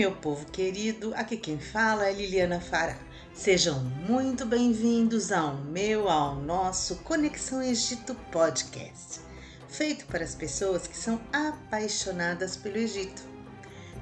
Meu 0.00 0.12
povo 0.12 0.46
querido, 0.46 1.12
aqui 1.14 1.36
quem 1.36 1.58
fala 1.58 2.06
é 2.06 2.12
Liliana 2.14 2.58
Fará. 2.58 2.96
Sejam 3.34 3.84
muito 3.84 4.46
bem-vindos 4.46 5.30
ao 5.30 5.56
meu, 5.56 6.08
ao 6.08 6.36
nosso 6.36 6.96
Conexão 7.02 7.62
Egito 7.62 8.14
Podcast, 8.32 9.20
feito 9.68 10.06
para 10.06 10.24
as 10.24 10.34
pessoas 10.34 10.86
que 10.86 10.96
são 10.96 11.20
apaixonadas 11.30 12.56
pelo 12.56 12.78
Egito. 12.78 13.20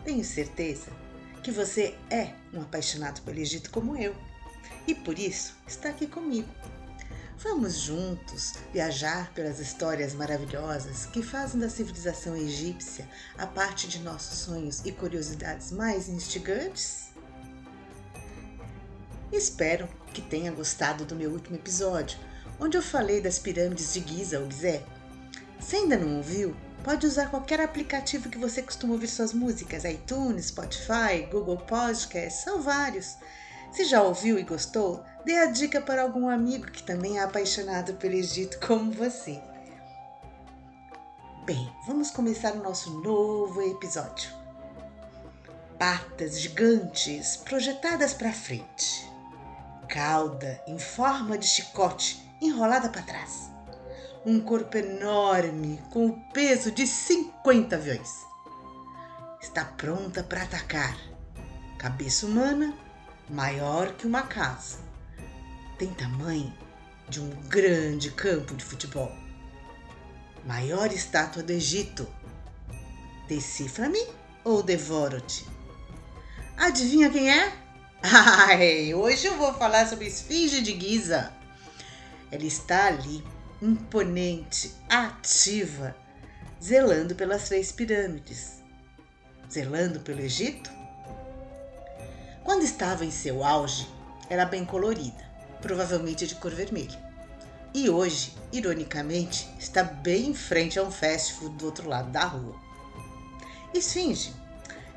Tenho 0.04 0.22
certeza 0.22 0.92
que 1.42 1.50
você 1.50 1.96
é 2.08 2.32
um 2.54 2.60
apaixonado 2.60 3.20
pelo 3.22 3.40
Egito 3.40 3.68
como 3.72 3.96
eu 3.96 4.14
e 4.86 4.94
por 4.94 5.18
isso 5.18 5.56
está 5.66 5.88
aqui 5.88 6.06
comigo. 6.06 6.48
Vamos 7.40 7.82
juntos 7.82 8.54
viajar 8.72 9.32
pelas 9.32 9.60
histórias 9.60 10.12
maravilhosas 10.12 11.06
que 11.06 11.22
fazem 11.22 11.60
da 11.60 11.70
civilização 11.70 12.36
egípcia 12.36 13.08
a 13.38 13.46
parte 13.46 13.86
de 13.86 14.00
nossos 14.00 14.40
sonhos 14.40 14.84
e 14.84 14.90
curiosidades 14.90 15.70
mais 15.70 16.08
instigantes? 16.08 17.10
Espero 19.30 19.88
que 20.12 20.20
tenha 20.20 20.50
gostado 20.50 21.04
do 21.04 21.14
meu 21.14 21.30
último 21.30 21.54
episódio, 21.54 22.18
onde 22.58 22.76
eu 22.76 22.82
falei 22.82 23.20
das 23.20 23.38
pirâmides 23.38 23.94
de 23.94 24.00
Giza 24.00 24.40
ou 24.40 24.50
Gizé. 24.50 24.82
Se 25.60 25.76
ainda 25.76 25.96
não 25.96 26.16
ouviu, 26.16 26.56
pode 26.82 27.06
usar 27.06 27.30
qualquer 27.30 27.60
aplicativo 27.60 28.28
que 28.28 28.38
você 28.38 28.62
costuma 28.62 28.94
ouvir 28.94 29.06
suas 29.06 29.32
músicas, 29.32 29.84
iTunes, 29.84 30.46
Spotify, 30.46 31.28
Google 31.30 31.58
Podcasts, 31.58 32.42
são 32.42 32.60
vários. 32.60 33.16
Se 33.70 33.84
já 33.84 34.02
ouviu 34.02 34.38
e 34.38 34.42
gostou, 34.42 35.04
dê 35.24 35.36
a 35.36 35.46
dica 35.46 35.80
para 35.80 36.02
algum 36.02 36.28
amigo 36.28 36.70
que 36.70 36.82
também 36.82 37.18
é 37.18 37.22
apaixonado 37.22 37.94
pelo 37.94 38.14
Egito 38.14 38.58
como 38.66 38.90
você. 38.90 39.40
Bem, 41.44 41.72
vamos 41.86 42.10
começar 42.10 42.52
o 42.54 42.62
nosso 42.62 42.90
novo 43.02 43.62
episódio. 43.62 44.30
Patas 45.78 46.40
gigantes 46.40 47.36
projetadas 47.36 48.12
para 48.12 48.32
frente. 48.32 49.10
Cauda 49.88 50.62
em 50.66 50.78
forma 50.78 51.38
de 51.38 51.46
chicote 51.46 52.22
enrolada 52.40 52.88
para 52.88 53.02
trás. 53.02 53.50
Um 54.26 54.40
corpo 54.40 54.76
enorme 54.76 55.80
com 55.90 56.06
o 56.06 56.20
peso 56.32 56.70
de 56.70 56.86
50 56.86 57.76
aviões. 57.76 58.10
Está 59.40 59.64
pronta 59.64 60.22
para 60.22 60.42
atacar. 60.42 60.98
Cabeça 61.78 62.26
humana 62.26 62.74
maior 63.28 63.92
que 63.92 64.06
uma 64.06 64.22
casa. 64.22 64.78
Tem 65.78 65.92
tamanho 65.94 66.52
de 67.08 67.20
um 67.20 67.30
grande 67.48 68.10
campo 68.10 68.54
de 68.54 68.64
futebol. 68.64 69.12
Maior 70.44 70.92
estátua 70.92 71.42
do 71.42 71.50
Egito. 71.50 72.08
Decifra-me 73.28 74.04
ou 74.44 74.62
devoro-te? 74.62 75.46
Adivinha 76.56 77.10
quem 77.10 77.30
é? 77.30 77.52
Ai, 78.02 78.94
hoje 78.94 79.26
eu 79.26 79.36
vou 79.36 79.52
falar 79.54 79.86
sobre 79.86 80.06
a 80.06 80.08
Esfinge 80.08 80.62
de 80.62 80.78
Giza. 80.78 81.32
Ela 82.30 82.44
está 82.44 82.86
ali, 82.86 83.24
imponente, 83.60 84.72
ativa, 84.88 85.96
zelando 86.62 87.14
pelas 87.14 87.44
três 87.48 87.72
pirâmides. 87.72 88.62
Zelando 89.50 90.00
pelo 90.00 90.20
Egito? 90.20 90.77
Quando 92.48 92.62
estava 92.62 93.04
em 93.04 93.10
seu 93.10 93.44
auge, 93.44 93.86
era 94.30 94.46
bem 94.46 94.64
colorida, 94.64 95.22
provavelmente 95.60 96.26
de 96.26 96.34
cor 96.36 96.50
vermelha. 96.50 96.98
E 97.74 97.90
hoje, 97.90 98.34
ironicamente, 98.50 99.46
está 99.58 99.84
bem 99.84 100.30
em 100.30 100.34
frente 100.34 100.78
a 100.78 100.82
um 100.82 100.90
fast 100.90 101.34
food 101.34 101.56
do 101.56 101.66
outro 101.66 101.86
lado 101.86 102.10
da 102.10 102.24
rua. 102.24 102.56
Esfinge 103.74 104.32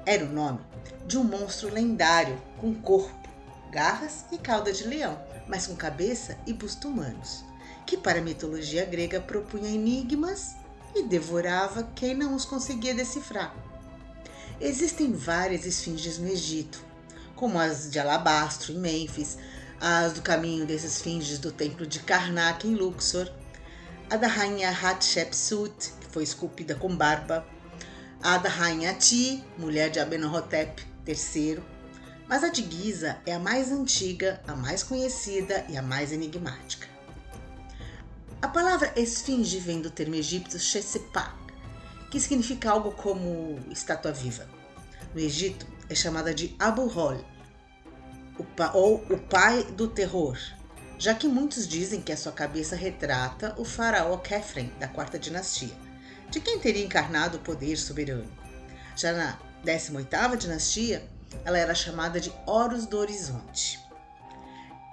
era 0.05 0.23
o 0.23 0.29
nome 0.29 0.61
de 1.05 1.17
um 1.17 1.25
monstro 1.25 1.67
lendário 1.67 2.41
com 2.57 2.73
corpo, 2.73 3.27
garras 3.69 4.23
e 4.31 4.37
cauda 4.37 4.71
de 4.71 4.85
leão, 4.85 5.21
mas 5.45 5.67
com 5.67 5.75
cabeça 5.75 6.37
e 6.47 6.53
busto 6.53 6.87
humanos, 6.87 7.43
que 7.85 7.97
para 7.97 8.19
a 8.19 8.23
mitologia 8.23 8.85
grega 8.85 9.19
propunha 9.19 9.67
enigmas 9.67 10.55
e 10.95 11.03
devorava 11.03 11.83
quem 11.95 12.15
não 12.15 12.33
os 12.33 12.45
conseguia 12.45 12.95
decifrar. 12.95 13.53
Existem 14.61 15.11
várias 15.11 15.65
esfinges 15.65 16.17
no 16.17 16.29
Egito, 16.29 16.89
como 17.41 17.57
as 17.57 17.89
de 17.89 17.97
alabastro 17.97 18.71
em 18.71 18.77
Mênfis, 18.77 19.35
as 19.79 20.13
do 20.13 20.21
caminho 20.21 20.63
desses 20.63 20.97
esfinges 20.97 21.39
do 21.39 21.51
templo 21.51 21.87
de 21.87 21.99
Karnak 22.01 22.67
em 22.67 22.75
Luxor, 22.75 23.27
a 24.11 24.15
da 24.15 24.27
rainha 24.27 24.69
Hatshepsut, 24.69 25.91
que 25.99 26.07
foi 26.11 26.21
esculpida 26.21 26.75
com 26.75 26.95
barba, 26.95 27.43
a 28.21 28.37
da 28.37 28.47
rainha 28.47 28.93
Ti, 28.93 29.43
mulher 29.57 29.89
de 29.89 29.99
Amenhotep 29.99 30.85
III, 31.07 31.63
mas 32.29 32.43
a 32.43 32.49
de 32.49 32.61
Giza 32.61 33.17
é 33.25 33.33
a 33.33 33.39
mais 33.39 33.71
antiga, 33.71 34.39
a 34.47 34.55
mais 34.55 34.83
conhecida 34.83 35.65
e 35.67 35.75
a 35.75 35.81
mais 35.81 36.11
enigmática. 36.11 36.87
A 38.39 38.47
palavra 38.49 38.93
esfinge 38.95 39.57
vem 39.57 39.81
do 39.81 39.89
termo 39.89 40.13
egípcio 40.13 40.59
Shesepak, 40.59 41.33
que 42.11 42.19
significa 42.19 42.69
algo 42.69 42.91
como 42.91 43.59
estátua 43.71 44.11
viva. 44.11 44.47
No 45.15 45.19
Egito, 45.19 45.65
é 45.91 45.95
chamada 45.95 46.33
de 46.33 46.55
Abu 46.57 46.83
Hol, 46.83 47.19
ou 48.73 48.95
o 49.09 49.17
pai 49.17 49.63
do 49.63 49.87
terror, 49.87 50.37
já 50.97 51.13
que 51.13 51.27
muitos 51.27 51.67
dizem 51.67 52.01
que 52.01 52.11
a 52.11 52.17
sua 52.17 52.31
cabeça 52.31 52.75
retrata 52.75 53.55
o 53.57 53.65
faraó 53.65 54.17
Khafren 54.17 54.71
da 54.79 54.87
quarta 54.87 55.17
dinastia, 55.17 55.73
de 56.29 56.39
quem 56.39 56.59
teria 56.59 56.85
encarnado 56.85 57.37
o 57.37 57.41
poder 57.41 57.75
soberano. 57.75 58.31
Já 58.95 59.11
na 59.13 59.39
18ª 59.65 60.37
dinastia, 60.37 61.03
ela 61.43 61.57
era 61.57 61.73
chamada 61.73 62.19
de 62.19 62.31
Horus 62.45 62.85
do 62.85 62.97
Horizonte. 62.97 63.79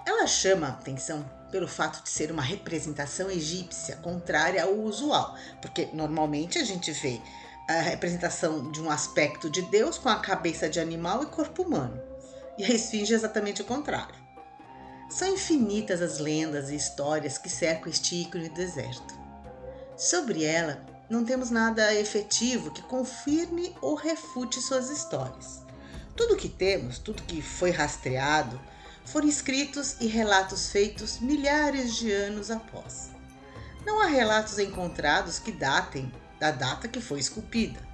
Ela 0.05 0.25
chama 0.25 0.67
a 0.67 0.71
atenção 0.71 1.23
pelo 1.51 1.67
fato 1.67 2.03
de 2.03 2.09
ser 2.09 2.31
uma 2.31 2.41
representação 2.41 3.29
egípcia 3.29 3.95
contrária 3.97 4.63
ao 4.63 4.73
usual, 4.73 5.35
porque 5.61 5.89
normalmente 5.93 6.57
a 6.57 6.63
gente 6.63 6.91
vê 6.91 7.21
a 7.67 7.81
representação 7.81 8.71
de 8.71 8.81
um 8.81 8.89
aspecto 8.89 9.49
de 9.49 9.61
Deus 9.63 9.97
com 9.97 10.09
a 10.09 10.19
cabeça 10.19 10.67
de 10.67 10.79
animal 10.79 11.21
e 11.21 11.27
corpo 11.27 11.61
humano. 11.61 12.08
E 12.59 12.65
a 12.65 12.71
esfinge 12.71 13.13
é 13.13 13.15
exatamente 13.15 13.61
o 13.61 13.65
contrário. 13.65 14.13
São 15.09 15.29
infinitas 15.29 16.01
as 16.01 16.19
lendas 16.19 16.69
e 16.69 16.75
histórias 16.75 17.37
que 17.37 17.47
cercam 17.49 17.89
este 17.89 18.15
ícone 18.15 18.49
do 18.49 18.55
deserto. 18.55 19.17
Sobre 19.95 20.43
ela, 20.43 20.85
não 21.09 21.23
temos 21.23 21.49
nada 21.49 21.95
efetivo 21.95 22.69
que 22.71 22.81
confirme 22.81 23.73
ou 23.81 23.95
refute 23.95 24.59
suas 24.59 24.89
histórias. 24.89 25.61
Tudo 26.17 26.35
que 26.35 26.49
temos, 26.49 26.99
tudo 26.99 27.23
que 27.23 27.41
foi 27.41 27.71
rastreado, 27.71 28.59
foram 29.05 29.29
escritos 29.29 29.95
e 30.01 30.07
relatos 30.07 30.69
feitos 30.69 31.17
milhares 31.19 31.95
de 31.95 32.11
anos 32.11 32.51
após. 32.51 33.09
Não 33.85 34.01
há 34.01 34.07
relatos 34.07 34.59
encontrados 34.59 35.39
que 35.39 35.53
datem 35.53 36.11
da 36.37 36.51
data 36.51 36.89
que 36.89 36.99
foi 36.99 37.21
esculpida. 37.21 37.88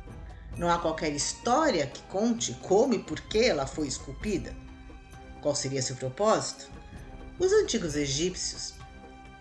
Não 0.58 0.70
há 0.70 0.80
qualquer 0.80 1.12
história 1.12 1.86
que 1.86 2.02
conte 2.04 2.54
como 2.62 2.94
e 2.94 3.00
por 3.00 3.20
que 3.20 3.40
ela 3.40 3.68
foi 3.68 3.88
esculpida. 3.88 4.56
Qual 5.42 5.54
seria 5.54 5.82
seu 5.82 5.98
propósito? 5.98 6.70
Os 7.38 7.52
antigos 7.52 7.96
egípcios 7.96 8.74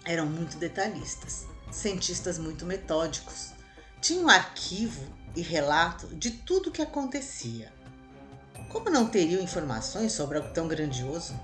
eram 0.05 0.27
muito 0.27 0.57
detalhistas, 0.57 1.47
cientistas 1.71 2.37
muito 2.37 2.67
metódicos. 2.67 3.53
Tinham 4.01 4.29
arquivo 4.29 5.07
e 5.37 5.41
relato 5.41 6.09
de 6.09 6.33
tudo 6.33 6.69
o 6.69 6.73
que 6.73 6.83
acontecia. 6.83 7.73
Como 8.69 8.91
não 8.91 9.07
teriam 9.07 9.41
informações 9.41 10.13
sobre 10.13 10.39
algo 10.39 10.53
tão 10.53 10.67
grandioso? 10.67 11.39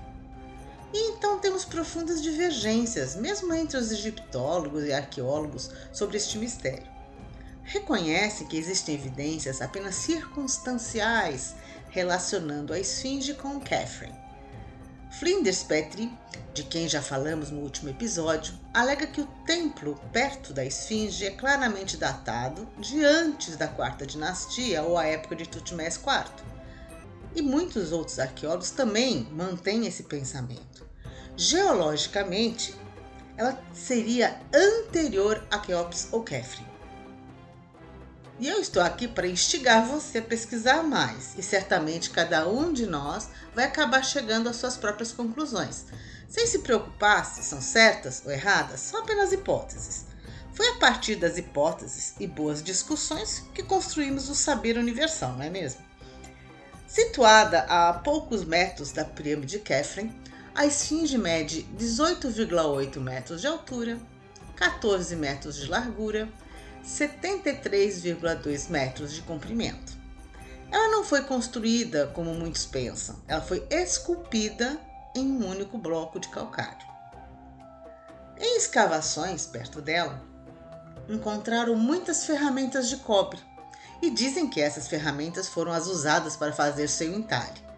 E 0.93 1.11
então 1.11 1.39
temos 1.39 1.63
profundas 1.63 2.21
divergências, 2.21 3.15
mesmo 3.15 3.53
entre 3.53 3.77
os 3.77 3.89
egiptólogos 3.89 4.83
e 4.83 4.91
arqueólogos, 4.91 5.71
sobre 5.93 6.17
este 6.17 6.37
mistério 6.37 6.90
reconhece 7.63 8.45
que 8.45 8.57
existem 8.57 8.95
evidências 8.95 9.61
apenas 9.61 9.95
circunstanciais 9.95 11.55
relacionando 11.89 12.73
a 12.73 12.79
esfinge 12.79 13.33
com 13.33 13.59
Catherine. 13.59 14.19
Flinders 15.11 15.61
Petrie, 15.61 16.11
de 16.53 16.63
quem 16.63 16.87
já 16.87 17.01
falamos 17.01 17.51
no 17.51 17.59
último 17.59 17.89
episódio, 17.89 18.53
alega 18.73 19.05
que 19.05 19.19
o 19.19 19.27
templo 19.45 19.99
perto 20.13 20.53
da 20.53 20.63
esfinge 20.63 21.25
é 21.25 21.31
claramente 21.31 21.97
datado 21.97 22.67
de 22.79 23.03
antes 23.03 23.57
da 23.57 23.67
quarta 23.67 24.05
dinastia 24.05 24.81
ou 24.83 24.97
a 24.97 25.05
época 25.05 25.35
de 25.35 25.47
Tutmés 25.47 25.95
IV. 25.95 26.45
E 27.35 27.41
muitos 27.41 27.91
outros 27.91 28.19
arqueólogos 28.19 28.71
também 28.71 29.27
mantêm 29.31 29.85
esse 29.85 30.03
pensamento. 30.03 30.87
Geologicamente, 31.35 32.73
ela 33.35 33.61
seria 33.73 34.39
anterior 34.53 35.45
a 35.51 35.59
Keops 35.59 36.07
ou 36.11 36.23
Kefren. 36.23 36.70
E 38.41 38.47
eu 38.47 38.59
estou 38.59 38.81
aqui 38.81 39.07
para 39.07 39.27
instigar 39.27 39.85
você 39.85 40.17
a 40.17 40.21
pesquisar 40.23 40.81
mais, 40.81 41.37
e 41.37 41.43
certamente 41.43 42.09
cada 42.09 42.49
um 42.49 42.73
de 42.73 42.87
nós 42.87 43.29
vai 43.53 43.65
acabar 43.65 44.03
chegando 44.03 44.49
às 44.49 44.55
suas 44.55 44.75
próprias 44.75 45.11
conclusões, 45.11 45.85
sem 46.27 46.47
se 46.47 46.57
preocupar 46.57 47.23
se 47.23 47.43
são 47.43 47.61
certas 47.61 48.23
ou 48.25 48.31
erradas, 48.31 48.79
são 48.79 48.99
apenas 48.99 49.31
hipóteses. 49.31 50.05
Foi 50.55 50.67
a 50.69 50.75
partir 50.77 51.17
das 51.17 51.37
hipóteses 51.37 52.15
e 52.19 52.25
boas 52.25 52.63
discussões 52.63 53.43
que 53.53 53.61
construímos 53.61 54.27
o 54.27 54.33
saber 54.33 54.75
universal, 54.75 55.33
não 55.33 55.43
é 55.43 55.49
mesmo? 55.51 55.81
Situada 56.87 57.59
a 57.69 57.93
poucos 57.93 58.43
metros 58.43 58.91
da 58.91 59.05
pirâmide 59.05 59.57
de 59.57 59.59
Kefren, 59.59 60.11
a 60.55 60.65
esfinge 60.65 61.15
mede 61.15 61.69
18,8 61.77 62.99
metros 62.99 63.39
de 63.39 63.45
altura, 63.45 63.99
14 64.55 65.15
metros 65.15 65.57
de 65.57 65.67
largura, 65.67 66.27
73,2 66.85 68.69
metros 68.69 69.13
de 69.13 69.21
comprimento. 69.21 69.99
Ela 70.71 70.87
não 70.89 71.03
foi 71.03 71.23
construída 71.23 72.07
como 72.07 72.33
muitos 72.33 72.65
pensam, 72.65 73.21
ela 73.27 73.41
foi 73.41 73.65
esculpida 73.69 74.79
em 75.15 75.25
um 75.25 75.49
único 75.49 75.77
bloco 75.77 76.19
de 76.19 76.29
calcário. 76.29 76.87
Em 78.37 78.57
escavações 78.57 79.45
perto 79.45 79.81
dela, 79.81 80.23
encontraram 81.09 81.75
muitas 81.75 82.25
ferramentas 82.25 82.87
de 82.89 82.97
cobre 82.97 83.39
e 84.01 84.09
dizem 84.09 84.49
que 84.49 84.61
essas 84.61 84.87
ferramentas 84.87 85.47
foram 85.47 85.71
as 85.71 85.87
usadas 85.87 86.35
para 86.35 86.53
fazer 86.53 86.87
seu 86.87 87.13
entalhe. 87.13 87.70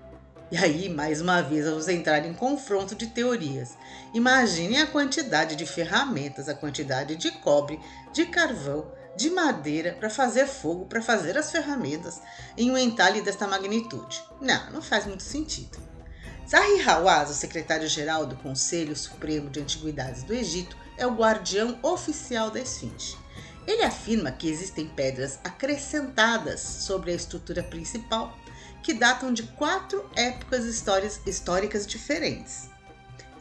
E 0.52 0.58
aí, 0.58 0.88
mais 0.88 1.20
uma 1.20 1.42
vez, 1.42 1.66
vamos 1.66 1.88
entrar 1.88 2.26
em 2.26 2.34
confronto 2.34 2.94
de 2.96 3.08
teorias. 3.08 3.78
Imaginem 4.14 4.82
a 4.82 4.88
quantidade 4.88 5.56
de 5.56 5.66
ferramentas, 5.66 6.48
a 6.48 6.54
quantidade 6.54 7.16
de 7.16 7.32
cobre, 7.32 7.80
de 8.12 8.26
carvão, 8.26 8.92
de 9.16 9.30
madeira 9.30 9.94
para 9.94 10.10
fazer 10.10 10.46
fogo, 10.48 10.86
para 10.86 11.02
fazer 11.02 11.38
as 11.38 11.52
ferramentas 11.52 12.22
em 12.58 12.72
um 12.72 12.78
entalhe 12.78 13.22
desta 13.22 13.48
magnitude. 13.48 14.22
Não, 14.42 14.72
não 14.72 14.82
faz 14.82 15.06
muito 15.06 15.24
sentido. 15.24 15.78
Zahi 16.48 16.82
Hawass, 16.88 17.30
o 17.30 17.34
secretário-geral 17.34 18.26
do 18.26 18.36
Conselho 18.36 18.96
Supremo 18.96 19.50
de 19.50 19.62
Antiguidades 19.62 20.24
do 20.24 20.34
Egito, 20.34 20.78
é 20.98 21.08
o 21.08 21.16
guardião 21.16 21.80
oficial 21.82 22.52
da 22.52 22.60
Esfinge. 22.60 23.18
Ele 23.66 23.84
afirma 23.84 24.32
que 24.32 24.50
existem 24.50 24.88
pedras 24.88 25.40
acrescentadas 25.44 26.60
sobre 26.60 27.12
a 27.12 27.16
estrutura 27.16 27.64
principal 27.64 28.38
que 28.84 28.94
datam 28.94 29.34
de 29.34 29.44
quatro 29.44 30.08
épocas 30.14 30.66
históricas 30.66 31.88
diferentes. 31.88 32.70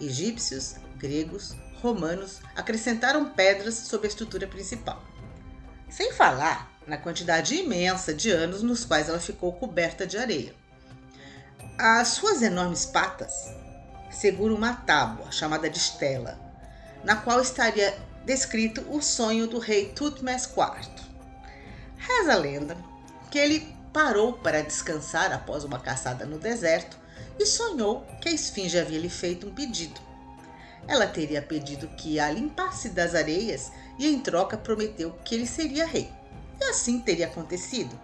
Egípcios, 0.01 0.77
gregos, 0.97 1.55
romanos 1.83 2.41
acrescentaram 2.55 3.29
pedras 3.31 3.75
sobre 3.75 4.07
a 4.07 4.11
estrutura 4.11 4.47
principal. 4.47 5.03
Sem 5.91 6.13
falar 6.13 6.73
na 6.87 6.97
quantidade 6.97 7.57
imensa 7.57 8.15
de 8.15 8.31
anos 8.31 8.63
nos 8.63 8.85
quais 8.85 9.09
ela 9.09 9.19
ficou 9.19 9.53
coberta 9.53 10.07
de 10.07 10.17
areia. 10.17 10.55
As 11.77 12.09
suas 12.09 12.41
enormes 12.41 12.87
patas 12.87 13.33
seguram 14.11 14.55
uma 14.55 14.75
tábua 14.75 15.33
chamada 15.33 15.69
de 15.69 15.79
estela, 15.79 16.39
na 17.03 17.17
qual 17.17 17.41
estaria 17.41 17.99
descrito 18.25 18.81
o 18.89 19.03
sonho 19.03 19.49
do 19.49 19.59
rei 19.59 19.87
Tutmés 19.89 20.45
IV. 20.45 20.89
Reza 21.97 22.33
a 22.33 22.37
lenda 22.37 22.77
que 23.31 23.39
ele 23.39 23.72
parou 23.93 24.33
para 24.33 24.63
descansar 24.63 25.33
após 25.33 25.65
uma 25.65 25.79
caçada 25.79 26.25
no 26.25 26.39
deserto 26.39 26.97
e 27.39 27.47
sonhou 27.47 28.07
que 28.21 28.29
a 28.29 28.33
esfinge 28.33 28.79
havia 28.79 28.99
lhe 28.99 29.11
feito 29.11 29.47
um 29.47 29.55
pedido. 29.55 30.01
Ela 30.87 31.07
teria 31.07 31.41
pedido 31.41 31.87
que 31.89 32.19
a 32.19 32.31
limpasse 32.31 32.89
das 32.89 33.15
areias 33.15 33.71
e 33.99 34.07
em 34.07 34.19
troca 34.19 34.57
prometeu 34.57 35.13
que 35.25 35.35
ele 35.35 35.47
seria 35.47 35.87
rei. 35.87 36.11
E 36.61 36.65
assim 36.65 36.99
teria 37.01 37.27
acontecido. 37.27 37.99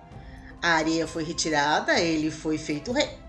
A 0.62 0.70
areia 0.70 1.06
foi 1.06 1.24
retirada, 1.24 1.98
ele 1.98 2.30
foi 2.30 2.58
feito 2.58 2.92
rei 2.92 3.28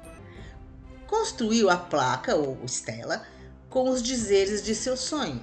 construiu 1.09 1.71
a 1.71 1.75
placa 1.75 2.35
ou 2.35 2.59
estela 2.63 3.25
com 3.67 3.89
os 3.89 4.01
dizeres 4.01 4.63
de 4.63 4.75
seu 4.75 4.95
sonho. 4.95 5.41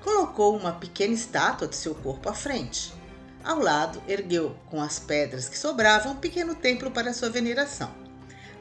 Colocou 0.00 0.56
uma 0.56 0.72
pequena 0.72 1.12
estátua 1.12 1.66
de 1.66 1.76
seu 1.76 1.94
corpo 1.94 2.28
à 2.28 2.34
frente. 2.34 2.94
Ao 3.44 3.58
lado, 3.58 4.00
ergueu 4.06 4.56
com 4.70 4.80
as 4.80 4.98
pedras 4.98 5.48
que 5.48 5.58
sobravam 5.58 6.12
um 6.12 6.16
pequeno 6.16 6.54
templo 6.54 6.90
para 6.90 7.12
sua 7.12 7.28
veneração. 7.28 7.92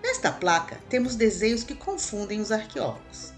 Nesta 0.01 0.31
placa, 0.31 0.79
temos 0.89 1.15
desenhos 1.15 1.63
que 1.63 1.75
confundem 1.75 2.41
os 2.41 2.51
arqueólogos. 2.51 3.31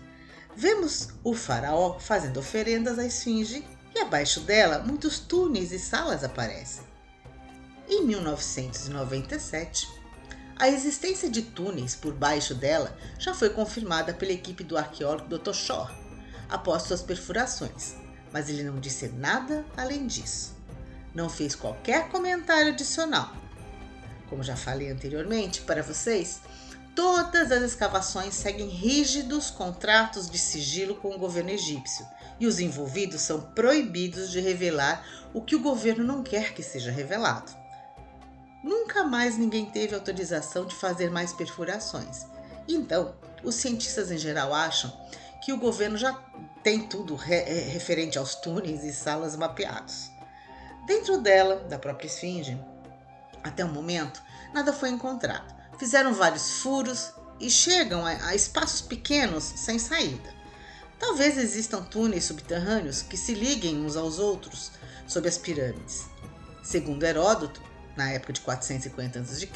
Vemos 0.56 1.10
o 1.24 1.34
faraó 1.34 2.00
fazendo 2.00 2.40
oferendas 2.40 2.98
à 2.98 3.06
esfinge 3.06 3.66
e 3.94 4.00
abaixo 4.00 4.40
dela 4.42 4.80
muitos 4.80 5.20
túneis 5.20 5.72
e 5.72 5.80
salas 5.80 6.24
aparecem. 6.24 6.86
Em 7.90 8.06
1997, 8.06 9.90
a 10.56 10.70
existência 10.70 11.30
de 11.30 11.42
túneis 11.42 11.96
por 11.96 12.14
baixo 12.14 12.56
dela 12.56 12.96
já 13.20 13.34
foi 13.34 13.50
confirmada 13.50 14.14
pela 14.14 14.32
equipe 14.32 14.64
do 14.64 14.78
arqueólogo 14.78 15.38
Dr. 15.38 15.54
Shaw 15.54 15.92
após 16.50 16.84
suas 16.84 17.02
perfurações, 17.02 17.96
mas 18.32 18.48
ele 18.48 18.64
não 18.64 18.80
disse 18.80 19.10
nada 19.10 19.66
além 19.76 20.08
disso. 20.08 20.56
Não 21.14 21.30
fez 21.30 21.56
qualquer 21.56 22.10
comentário 22.10 22.72
adicional. 22.72 23.32
Como 24.30 24.44
já 24.44 24.56
falei 24.56 24.90
anteriormente 24.90 25.62
para 25.62 25.84
vocês, 25.84 26.42
todas 26.96 27.52
as 27.52 27.62
escavações 27.62 28.34
seguem 28.34 28.68
rígidos 28.68 29.52
contratos 29.52 30.30
de 30.30 30.38
sigilo 30.38 30.96
com 30.96 31.16
o 31.16 31.20
governo 31.20 31.52
egípcio 31.52 32.06
e 32.40 32.48
os 32.48 32.60
envolvidos 32.60 33.22
são 33.22 33.42
proibidos 33.42 34.32
de 34.32 34.40
revelar 34.40 35.06
o 35.34 35.42
que 35.42 35.56
o 35.56 35.62
governo 35.62 36.04
não 36.04 36.24
quer 36.24 36.54
que 36.54 36.64
seja 36.64 36.92
revelado. 36.92 37.52
Nunca 38.64 39.04
mais 39.04 39.38
ninguém 39.38 39.66
teve 39.66 39.94
autorização 39.94 40.66
de 40.66 40.76
fazer 40.76 41.12
mais 41.12 41.34
perfurações. 41.34 42.26
Então, 42.68 43.14
os 43.44 43.56
cientistas 43.56 44.10
em 44.10 44.18
geral 44.18 44.54
acham 44.54 44.92
que 45.44 45.52
o 45.52 45.58
governo 45.58 45.98
já 45.98 46.14
tem 46.64 46.88
tudo 46.88 47.16
re 47.16 47.36
é, 47.36 47.70
referente 47.70 48.18
aos 48.18 48.36
túneis 48.36 48.86
e 48.86 48.94
salas 48.94 49.36
mapeados. 49.36 50.13
Dentro 50.86 51.18
dela, 51.18 51.56
da 51.70 51.80
própria 51.80 52.08
esfinge, 52.08 52.60
até 53.44 53.64
o 53.64 53.70
momento, 53.70 54.22
nada 54.54 54.74
foi 54.74 54.90
encontrado. 54.90 55.54
Fizeram 55.78 56.14
vários 56.14 56.60
furos 56.60 57.14
e 57.40 57.50
chegam 57.50 58.06
a, 58.06 58.36
espaços 58.36 58.82
pequenos 58.82 59.44
sem 59.44 59.80
saída. 59.80 60.34
Talvez 61.00 61.38
existam 61.38 61.84
túneis 61.84 62.26
subterrâneos 62.26 63.02
que 63.02 63.18
se 63.18 63.34
liguem 63.34 63.86
uns 63.86 63.96
aos 63.96 64.20
outros 64.20 64.72
sob 65.08 65.28
as 65.28 65.38
pirâmides. 65.38 66.06
Segundo 66.64 67.04
Heródoto, 67.04 67.62
na 67.96 68.12
época 68.12 68.34
de 68.34 68.42
450 68.42 69.20
a.C., 69.20 69.50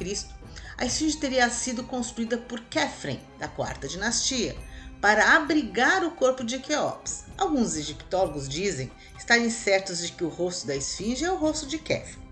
a 0.77 0.85
esfinge 0.85 1.17
teria 1.17 1.49
sido 1.49 1.83
construída 1.83 2.37
por 2.37 2.61
Kefren, 2.61 3.19
da 3.39 3.47
quarta 3.47 3.87
dinastia, 3.87 4.55
para 5.01 5.35
abrigar 5.35 6.03
o 6.03 6.11
corpo 6.11 6.43
de 6.43 6.59
Queops. 6.59 7.25
Alguns 7.37 7.75
egiptólogos 7.75 8.49
dizem 8.49 8.91
estarem 9.27 9.49
certos 9.49 9.99
de 9.99 10.13
que 10.13 10.23
o 10.23 10.29
rosto 10.29 10.65
da 10.65 10.73
esfinge 10.73 11.25
é 11.25 11.29
o 11.29 11.35
rosto 11.35 11.67
de 11.67 11.77
Kefren. 11.77 12.25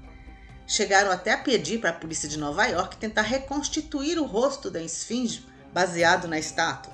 Chegaram 0.66 1.12
até 1.12 1.34
a 1.34 1.38
pedir 1.38 1.82
para 1.82 1.90
a 1.90 1.94
polícia 1.94 2.30
de 2.30 2.40
Nova 2.40 2.66
York 2.68 2.96
tentar 2.96 3.24
reconstituir 3.24 4.18
o 4.18 4.26
rosto 4.26 4.72
da 4.72 4.82
esfinge 4.82 5.46
baseado 5.74 6.26
na 6.26 6.40
estátua, 6.40 6.94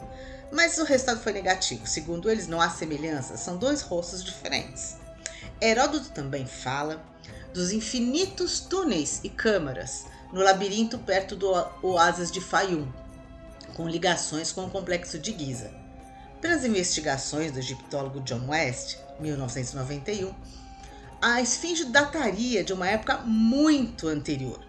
mas 0.52 0.80
o 0.80 0.86
resultado 0.86 1.22
foi 1.22 1.34
negativo. 1.34 1.86
Segundo 1.86 2.32
eles, 2.32 2.48
não 2.48 2.60
há 2.60 2.68
semelhança, 2.72 3.38
são 3.38 3.58
dois 3.58 3.84
rostos 3.84 4.24
diferentes. 4.24 4.96
Heródoto 5.62 6.10
também 6.10 6.48
fala 6.48 7.06
dos 7.54 7.72
infinitos 7.72 8.60
túneis 8.60 9.22
e 9.24 9.30
câmaras 9.30 10.06
no 10.34 10.42
labirinto 10.42 10.98
perto 10.98 11.36
do 11.36 11.52
oásis 11.84 12.32
de 12.32 12.42
Fayum, 12.42 12.92
com 13.76 13.88
ligações 13.88 14.52
com 14.52 14.66
o 14.66 14.70
complexo 14.72 15.20
de 15.20 15.32
Giza. 15.38 15.81
Pelas 16.42 16.66
investigações 16.66 17.52
do 17.52 17.60
egiptólogo 17.60 18.20
John 18.22 18.50
West, 18.50 18.98
1991, 19.20 20.34
a 21.22 21.40
esfinge 21.40 21.86
dataria 21.86 22.64
de 22.64 22.74
uma 22.74 22.90
época 22.90 23.20
muito 23.20 24.08
anterior, 24.08 24.60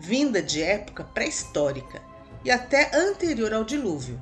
vinda 0.00 0.42
de 0.42 0.62
época 0.62 1.04
pré-histórica 1.04 2.00
e 2.42 2.50
até 2.50 2.96
anterior 2.96 3.52
ao 3.52 3.62
dilúvio. 3.62 4.20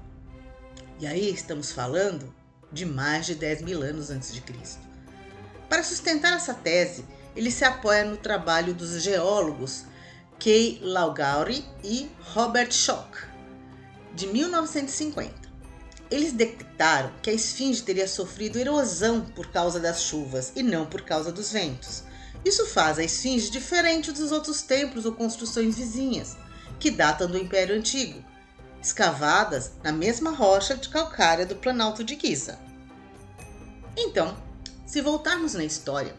E 0.99 1.07
aí 1.07 1.33
estamos 1.33 1.71
falando 1.71 2.35
de 2.73 2.85
mais 2.85 3.25
de 3.25 3.37
10 3.37 3.63
mil 3.63 3.83
anos 3.83 4.11
antes 4.11 4.35
de 4.35 4.41
Cristo. 4.41 4.81
Para 5.69 5.85
sustentar 5.85 6.35
essa 6.35 6.55
tese, 6.55 7.05
ele 7.37 7.53
se 7.53 7.65
apoia 7.65 8.05
no 8.05 8.17
trabalho 8.17 8.75
dos 8.75 9.01
geólogos 9.01 9.85
Kay 10.41 10.81
Laugaury 10.83 11.65
e 11.85 12.11
Robert 12.35 12.73
Schock, 12.73 13.17
de 14.13 14.27
1950. 14.27 15.46
Eles 16.11 16.33
detectaram 16.33 17.11
que 17.21 17.31
a 17.31 17.33
esfinge 17.33 17.83
teria 17.83 18.07
sofrido 18.07 18.59
erosão 18.59 19.23
por 19.23 19.49
causa 19.49 19.81
das 19.81 20.03
chuvas 20.03 20.53
e 20.55 20.63
não 20.63 20.87
por 20.87 21.03
causa 21.03 21.33
dos 21.33 21.51
ventos. 21.51 22.05
Isso 22.45 22.65
faz 22.67 22.99
a 22.99 23.05
esfinge 23.05 23.51
diferente 23.51 24.13
dos 24.13 24.31
outros 24.31 24.63
templos 24.63 25.05
ou 25.05 25.13
construções 25.13 25.77
vizinhas, 25.77 26.37
que 26.79 26.91
datam 26.91 27.29
do 27.29 27.39
Império 27.39 27.75
Antigo, 27.77 28.23
escavadas 28.81 29.73
na 29.83 29.91
mesma 29.91 30.31
rocha 30.31 30.77
de 30.77 30.89
calcária 30.89 31.45
do 31.45 31.57
Planalto 31.57 32.05
de 32.05 32.17
Giza. 32.17 32.59
Então, 33.97 34.37
se 34.87 35.01
voltarmos 35.01 35.55
na 35.55 35.65
história, 35.65 36.15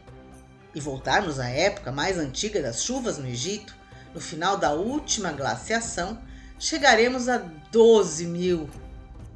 e 0.75 0.79
voltarmos 0.79 1.39
à 1.39 1.50
época 1.50 1.91
mais 1.91 2.17
antiga 2.17 2.62
das 2.62 2.84
chuvas 2.84 3.17
no 3.17 3.27
Egito, 3.27 3.74
no 4.13 4.20
final 4.20 4.58
da 4.58 4.74
última 4.74 5.32
glaciação, 5.32 6.22
chegaremos 6.60 7.27
a 7.29 7.38
12 7.72 8.25
mil 8.25 8.70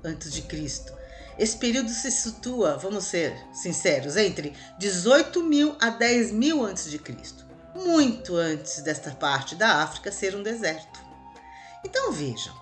antes 0.03 0.31
de 0.31 0.41
Cristo. 0.43 0.93
Esse 1.37 1.57
período 1.57 1.89
se 1.89 2.11
situa, 2.11 2.77
vamos 2.77 3.05
ser 3.05 3.35
sinceros, 3.53 4.15
entre 4.17 4.53
18 4.77 5.43
mil 5.43 5.75
a 5.81 5.89
10 5.89 6.31
mil 6.31 6.65
antes 6.65 6.89
de 6.89 6.99
Cristo, 6.99 7.45
muito 7.75 8.35
antes 8.35 8.81
desta 8.81 9.11
parte 9.11 9.55
da 9.55 9.81
África 9.81 10.11
ser 10.11 10.35
um 10.35 10.43
deserto. 10.43 10.99
Então 11.83 12.11
vejam, 12.11 12.53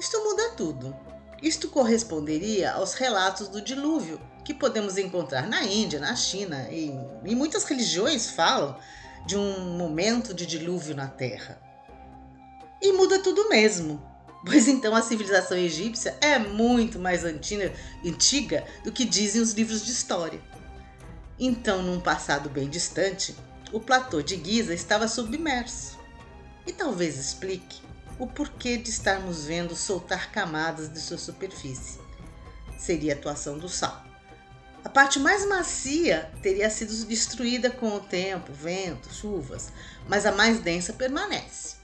isto 0.00 0.18
muda 0.24 0.50
tudo. 0.56 0.96
Isto 1.42 1.68
corresponderia 1.68 2.72
aos 2.72 2.94
relatos 2.94 3.48
do 3.48 3.60
dilúvio 3.60 4.20
que 4.44 4.54
podemos 4.54 4.96
encontrar 4.96 5.46
na 5.48 5.64
Índia, 5.64 6.00
na 6.00 6.14
China 6.14 6.68
e 6.70 6.92
em 7.24 7.34
muitas 7.34 7.64
religiões 7.64 8.30
falam 8.30 8.76
de 9.26 9.36
um 9.36 9.76
momento 9.76 10.34
de 10.34 10.46
dilúvio 10.46 10.94
na 10.94 11.06
Terra. 11.06 11.60
E 12.80 12.92
muda 12.92 13.20
tudo 13.20 13.48
mesmo, 13.48 14.02
pois 14.44 14.68
então 14.68 14.94
a 14.94 15.02
civilização 15.02 15.56
egípcia 15.56 16.16
é 16.20 16.38
muito 16.38 16.98
mais 16.98 17.24
antiga, 17.24 17.72
antiga 18.04 18.66
do 18.84 18.92
que 18.92 19.04
dizem 19.04 19.40
os 19.40 19.52
livros 19.52 19.84
de 19.84 19.92
história. 19.92 20.40
Então, 21.38 21.82
num 21.82 22.00
passado 22.00 22.48
bem 22.48 22.68
distante, 22.68 23.34
o 23.72 23.80
platô 23.80 24.22
de 24.22 24.36
Giza 24.36 24.74
estava 24.74 25.08
submerso. 25.08 25.98
E 26.66 26.72
talvez 26.72 27.18
explique 27.18 27.80
o 28.18 28.26
porquê 28.26 28.76
de 28.76 28.90
estarmos 28.90 29.46
vendo 29.46 29.74
soltar 29.74 30.30
camadas 30.30 30.92
de 30.92 31.00
sua 31.00 31.18
superfície. 31.18 31.98
Seria 32.78 33.14
a 33.14 33.16
atuação 33.16 33.58
do 33.58 33.68
sal. 33.68 34.04
A 34.84 34.88
parte 34.88 35.18
mais 35.18 35.46
macia 35.46 36.30
teria 36.42 36.68
sido 36.68 36.92
destruída 37.06 37.70
com 37.70 37.96
o 37.96 38.00
tempo, 38.00 38.52
vento, 38.52 39.12
chuvas, 39.12 39.72
mas 40.08 40.26
a 40.26 40.32
mais 40.32 40.60
densa 40.60 40.92
permanece. 40.92 41.81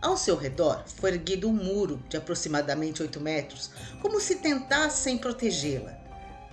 Ao 0.00 0.16
seu 0.16 0.36
redor 0.36 0.84
foi 0.86 1.10
erguido 1.10 1.48
um 1.48 1.52
muro 1.52 2.02
de 2.08 2.16
aproximadamente 2.16 3.02
8 3.02 3.20
metros, 3.20 3.70
como 4.00 4.20
se 4.20 4.36
tentassem 4.36 5.18
protegê-la. 5.18 5.96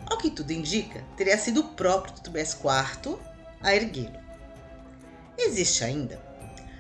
Ao 0.05 0.17
que 0.17 0.31
tudo 0.31 0.51
indica, 0.51 1.03
teria 1.15 1.38
sido 1.38 1.62
o 1.62 1.69
próprio 1.69 2.15
Tutubés 2.15 2.53
IV 2.53 3.17
a 3.62 3.75
erguê-lo. 3.75 4.19
Existe 5.38 5.83
ainda 5.83 6.21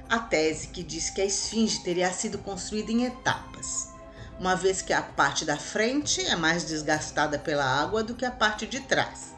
a 0.09 0.19
tese 0.19 0.67
que 0.67 0.83
diz 0.83 1.09
que 1.09 1.21
a 1.21 1.25
esfinge 1.25 1.83
teria 1.83 2.11
sido 2.11 2.37
construída 2.37 2.91
em 2.91 3.05
etapas 3.05 3.93
uma 4.39 4.55
vez 4.55 4.81
que 4.81 4.93
a 4.93 5.01
parte 5.01 5.45
da 5.45 5.57
frente 5.57 6.21
é 6.25 6.35
mais 6.35 6.65
desgastada 6.65 7.37
pela 7.39 7.63
água 7.63 8.03
do 8.03 8.15
que 8.15 8.25
a 8.25 8.31
parte 8.31 8.65
de 8.65 8.79
trás. 8.81 9.33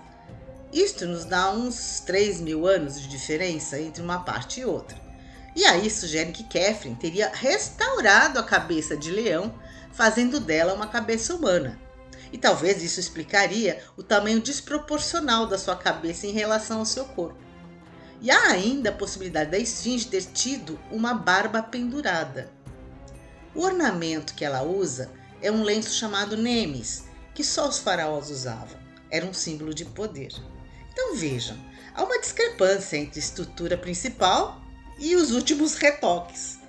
Isto 0.72 1.06
nos 1.06 1.26
dá 1.26 1.52
uns 1.52 2.00
3 2.00 2.42
mil 2.42 2.66
anos 2.66 3.00
de 3.00 3.08
diferença 3.08 3.80
entre 3.80 4.02
uma 4.02 4.20
parte 4.20 4.62
e 4.62 4.66
outra. 4.66 5.05
E 5.56 5.64
aí 5.64 5.90
sugere 5.90 6.34
que 6.34 6.44
Kefren 6.44 6.96
teria 6.96 7.32
restaurado 7.34 8.38
a 8.38 8.44
cabeça 8.44 8.98
de 8.98 9.10
leão, 9.10 9.58
fazendo 9.94 10.40
dela 10.40 10.74
uma 10.74 10.88
cabeça 10.88 11.34
humana. 11.34 11.80
E 12.32 12.38
talvez 12.38 12.84
isso 12.84 13.00
explicaria 13.00 13.82
o 13.96 14.04
tamanho 14.04 14.42
desproporcional 14.42 15.48
da 15.48 15.58
sua 15.58 15.78
cabeça 15.78 16.28
em 16.28 16.32
relação 16.32 16.80
ao 16.80 16.86
seu 16.86 17.06
corpo. 17.06 17.40
E 18.22 18.30
há 18.30 18.48
ainda 18.48 18.90
a 18.90 18.94
possibilidade 18.94 19.52
da 19.52 19.58
esfinge 19.58 20.08
ter 20.08 20.24
tido 20.26 20.78
uma 20.92 21.14
barba 21.14 21.64
pendurada. 21.64 22.52
O 23.54 23.62
ornamento 23.62 24.34
que 24.34 24.44
ela 24.44 24.64
usa 24.64 25.10
é 25.42 25.50
um 25.50 25.64
lenço 25.64 25.94
chamado 25.94 26.36
Nemes, 26.36 27.06
que 27.34 27.44
só 27.44 27.70
os 27.70 27.80
faraós 27.80 28.30
usavam. 28.30 28.78
Era 29.10 29.26
um 29.26 29.34
símbolo 29.34 29.74
de 29.74 29.86
poder. 29.86 30.34
Então 30.92 31.16
vejam, 31.16 31.58
há 31.94 32.04
uma 32.04 32.20
discrepância 32.20 32.98
entre 32.98 33.20
estrutura 33.20 33.78
principal 33.78 34.65
e 34.98 35.16
os 35.16 35.32
últimos 35.32 35.76
retoques. 35.76 36.60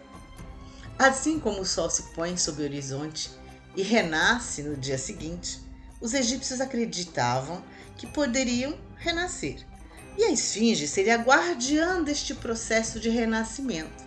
Assim 0.99 1.39
como 1.39 1.61
o 1.61 1.67
sol 1.67 1.91
se 1.91 2.03
põe 2.15 2.37
sob 2.37 2.63
o 2.63 2.65
horizonte 2.65 3.31
e 3.77 3.83
renasce 3.83 4.63
no 4.63 4.77
dia 4.77 4.97
seguinte, 4.97 5.61
os 6.01 6.15
egípcios 6.15 6.61
acreditavam 6.61 7.63
que 7.97 8.07
poderiam 8.07 8.79
renascer. 8.97 9.65
E 10.17 10.25
a 10.25 10.31
esfinge 10.31 10.89
seria 10.89 11.17
guardiã 11.17 12.03
deste 12.03 12.35
processo 12.35 12.99
de 12.99 13.11
renascimento. 13.11 14.05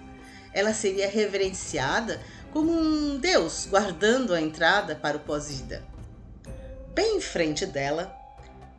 Ela 0.52 0.74
seria 0.74 1.08
reverenciada 1.08 2.20
como 2.52 2.72
um 2.72 3.20
deus 3.20 3.68
guardando 3.70 4.34
a 4.34 4.42
entrada 4.42 4.96
para 4.96 5.18
o 5.18 5.20
pós-vida. 5.20 5.86
Bem 6.96 7.18
em 7.18 7.22
frente 7.22 7.66
dela, 7.68 8.12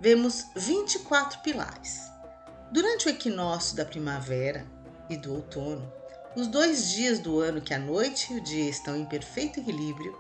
vemos 0.01 0.47
24 0.57 1.39
pilares. 1.41 2.01
Durante 2.73 3.07
o 3.07 3.11
equinócio 3.11 3.77
da 3.77 3.85
primavera 3.85 4.67
e 5.11 5.17
do 5.17 5.35
outono, 5.35 5.93
os 6.35 6.47
dois 6.47 6.89
dias 6.89 7.19
do 7.19 7.41
ano 7.41 7.61
que 7.61 7.75
a 7.75 7.79
noite 7.79 8.33
e 8.33 8.37
o 8.37 8.41
dia 8.41 8.71
estão 8.71 8.97
em 8.97 9.05
perfeito 9.05 9.61
equilíbrio, 9.61 10.17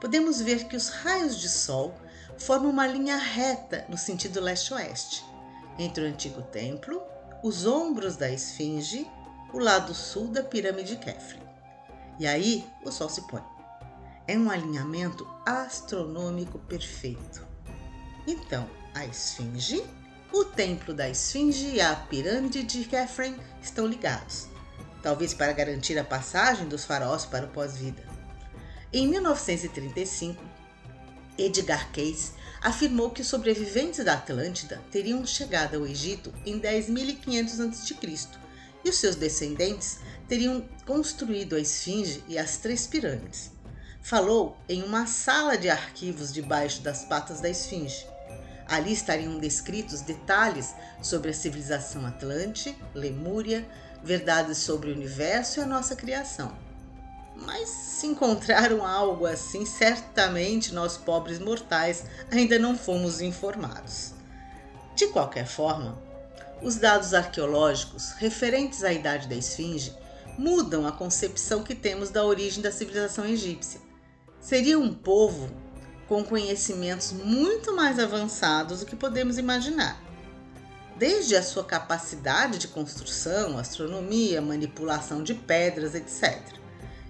podemos 0.00 0.40
ver 0.40 0.68
que 0.68 0.76
os 0.76 0.88
raios 0.88 1.40
de 1.40 1.48
sol 1.48 1.94
formam 2.38 2.70
uma 2.70 2.86
linha 2.86 3.16
reta 3.16 3.84
no 3.88 3.96
sentido 3.96 4.40
leste-oeste, 4.40 5.24
entre 5.78 6.04
o 6.04 6.06
antigo 6.06 6.42
templo, 6.42 7.02
os 7.42 7.66
ombros 7.66 8.16
da 8.16 8.30
esfinge, 8.30 9.10
o 9.52 9.58
lado 9.58 9.94
sul 9.94 10.28
da 10.28 10.42
pirâmide 10.42 10.96
Kefren. 10.96 11.46
E 12.18 12.26
aí 12.26 12.66
o 12.84 12.90
Sol 12.90 13.08
se 13.08 13.22
põe. 13.22 13.42
É 14.26 14.36
um 14.38 14.50
alinhamento 14.50 15.26
astronômico 15.44 16.58
perfeito. 16.58 17.46
Então, 18.26 18.68
a 18.94 19.04
Esfinge, 19.04 19.84
o 20.38 20.44
templo 20.44 20.92
da 20.92 21.08
Esfinge 21.08 21.68
e 21.68 21.80
a 21.80 21.96
pirâmide 21.96 22.62
de 22.62 22.84
Kefren 22.84 23.34
estão 23.62 23.86
ligados, 23.86 24.46
talvez 25.02 25.32
para 25.32 25.50
garantir 25.52 25.98
a 25.98 26.04
passagem 26.04 26.68
dos 26.68 26.84
faraós 26.84 27.24
para 27.24 27.46
o 27.46 27.48
pós-vida. 27.48 28.02
Em 28.92 29.08
1935, 29.08 30.44
Edgar 31.38 31.90
Cayce 31.90 32.32
afirmou 32.60 33.10
que 33.10 33.22
os 33.22 33.28
sobreviventes 33.28 34.04
da 34.04 34.12
Atlântida 34.12 34.82
teriam 34.90 35.24
chegado 35.24 35.76
ao 35.78 35.86
Egito 35.86 36.30
em 36.44 36.60
10.500 36.60 37.70
a.C. 37.70 38.38
e 38.84 38.90
os 38.90 38.96
seus 38.96 39.16
descendentes 39.16 40.00
teriam 40.28 40.68
construído 40.84 41.56
a 41.56 41.60
Esfinge 41.60 42.22
e 42.28 42.36
as 42.36 42.58
três 42.58 42.86
pirâmides. 42.86 43.52
Falou 44.02 44.58
em 44.68 44.82
uma 44.82 45.06
sala 45.06 45.56
de 45.56 45.70
arquivos 45.70 46.30
debaixo 46.30 46.82
das 46.82 47.06
patas 47.06 47.40
da 47.40 47.48
Esfinge. 47.48 48.15
Ali 48.68 48.92
estariam 48.92 49.38
descritos 49.38 50.00
detalhes 50.00 50.74
sobre 51.00 51.30
a 51.30 51.34
civilização 51.34 52.04
Atlante, 52.04 52.76
Lemúria, 52.94 53.66
verdades 54.02 54.58
sobre 54.58 54.90
o 54.90 54.94
universo 54.94 55.60
e 55.60 55.62
a 55.62 55.66
nossa 55.66 55.94
criação. 55.94 56.52
Mas 57.36 57.68
se 57.68 58.06
encontraram 58.06 58.84
algo 58.84 59.26
assim, 59.26 59.66
certamente 59.66 60.74
nós 60.74 60.96
pobres 60.96 61.38
mortais 61.38 62.04
ainda 62.30 62.58
não 62.58 62.76
fomos 62.76 63.20
informados. 63.20 64.14
De 64.94 65.06
qualquer 65.08 65.46
forma, 65.46 65.98
os 66.62 66.76
dados 66.76 67.12
arqueológicos 67.12 68.12
referentes 68.12 68.82
à 68.82 68.92
idade 68.92 69.28
da 69.28 69.34
Esfinge 69.34 69.92
mudam 70.38 70.86
a 70.86 70.92
concepção 70.92 71.62
que 71.62 71.74
temos 71.74 72.10
da 72.10 72.24
origem 72.24 72.62
da 72.62 72.72
civilização 72.72 73.26
egípcia. 73.26 73.80
Seria 74.40 74.78
um 74.78 74.94
povo 74.94 75.50
com 76.08 76.24
conhecimentos 76.24 77.12
muito 77.12 77.74
mais 77.74 77.98
avançados 77.98 78.80
do 78.80 78.86
que 78.86 78.96
podemos 78.96 79.38
imaginar. 79.38 80.00
Desde 80.96 81.36
a 81.36 81.42
sua 81.42 81.64
capacidade 81.64 82.58
de 82.58 82.68
construção, 82.68 83.58
astronomia, 83.58 84.40
manipulação 84.40 85.22
de 85.22 85.34
pedras, 85.34 85.94
etc. 85.94 86.40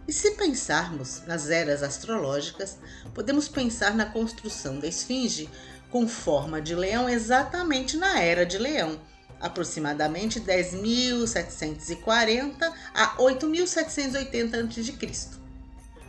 E 0.08 0.12
se 0.12 0.32
pensarmos 0.32 1.22
nas 1.26 1.48
eras 1.50 1.82
astrológicas, 1.82 2.78
podemos 3.14 3.48
pensar 3.48 3.94
na 3.94 4.06
construção 4.06 4.78
da 4.78 4.86
esfinge 4.86 5.50
com 5.90 6.08
forma 6.08 6.60
de 6.60 6.74
leão 6.74 7.08
exatamente 7.08 7.96
na 7.96 8.20
era 8.20 8.44
de 8.44 8.58
leão, 8.58 9.00
aproximadamente 9.40 10.40
10.740 10.40 12.72
a 12.94 13.16
8.780 13.16 14.64
a.C. 14.64 15.28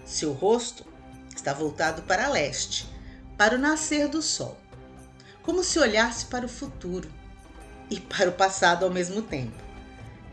Seu 0.06 0.34
rosto 0.34 0.86
está 1.48 1.54
voltado 1.54 2.02
para 2.02 2.28
leste, 2.28 2.86
para 3.38 3.56
o 3.56 3.58
nascer 3.58 4.10
do 4.10 4.22
sol, 4.22 4.58
como 5.44 5.64
se 5.64 5.80
olhasse 5.80 6.26
para 6.26 6.46
o 6.46 6.50
futuro 6.50 7.10
e 7.90 8.02
para 8.02 8.30
o 8.30 8.34
passado 8.34 8.84
ao 8.84 8.92
mesmo 8.92 9.22
tempo. 9.22 9.56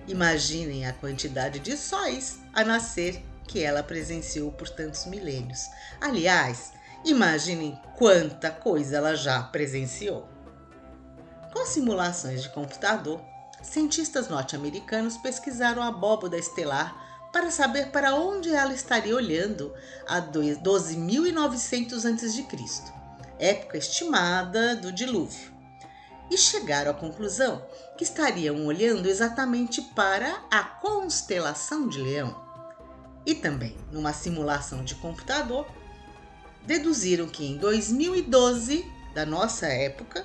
Imaginem 0.09 0.87
a 0.87 0.93
quantidade 0.93 1.61
de 1.61 1.77
sóis 1.77 2.41
a 2.53 2.65
nascer 2.65 3.23
que 3.47 3.63
ela 3.63 3.81
presenciou 3.81 4.51
por 4.51 4.69
tantos 4.69 5.07
milênios. 5.07 5.61
Aliás, 6.01 6.73
imaginem 7.05 7.79
quanta 7.97 8.51
coisa 8.51 8.97
ela 8.97 9.15
já 9.15 9.41
presenciou. 9.41 10.29
Com 11.53 11.65
simulações 11.65 12.43
de 12.43 12.49
computador, 12.49 13.21
cientistas 13.63 14.27
norte-americanos 14.27 15.17
pesquisaram 15.19 15.81
a 15.81 15.89
abóboda 15.89 16.37
estelar 16.37 17.14
para 17.35 17.51
saber 17.51 17.89
para 17.89 18.15
onde 18.15 18.55
ela 18.55 18.73
estaria 18.73 19.13
olhando 19.13 19.75
a 20.07 20.23
12.900 20.23 22.15
a.C., 22.15 22.47
época 23.41 23.77
estimada 23.77 24.77
do 24.77 24.93
dilúvio, 24.93 25.53
e 26.31 26.39
chegaram 26.39 26.93
à 26.93 26.95
conclusão 26.95 27.67
que 27.99 28.05
estariam 28.05 28.65
olhando 28.65 29.09
exatamente 29.09 29.83
para 29.83 30.45
a 30.49 30.63
constelação 30.63 31.89
de 31.89 32.01
Leão. 32.01 32.41
E 33.27 33.35
também, 33.35 33.77
numa 33.91 34.13
simulação 34.13 34.85
de 34.85 34.95
computador, 34.95 35.67
deduziram 36.65 37.27
que 37.27 37.45
em 37.45 37.57
2012, 37.57 38.89
da 39.13 39.27
nossa 39.27 39.67
época, 39.67 40.25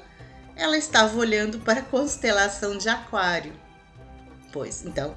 ela 0.56 0.78
estava 0.78 1.18
olhando 1.18 1.60
para 1.62 1.80
a 1.80 1.86
constelação 1.86 2.78
de 2.78 2.88
Aquário. 2.88 3.54
Pois, 4.52 4.86
então, 4.86 5.16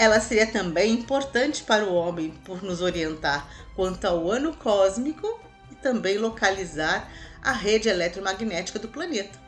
ela 0.00 0.18
seria 0.18 0.46
também 0.46 0.94
importante 0.94 1.62
para 1.62 1.84
o 1.84 1.92
homem 1.92 2.30
por 2.42 2.62
nos 2.62 2.80
orientar 2.80 3.46
quanto 3.76 4.06
ao 4.06 4.30
ano 4.30 4.56
cósmico 4.56 5.38
e 5.70 5.74
também 5.74 6.16
localizar 6.16 7.06
a 7.42 7.52
rede 7.52 7.90
eletromagnética 7.90 8.78
do 8.78 8.88
planeta. 8.88 9.38